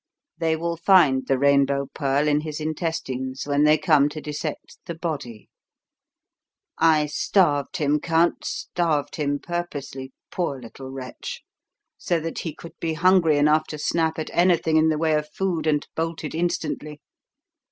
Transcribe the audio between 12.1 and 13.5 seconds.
that he could be hungry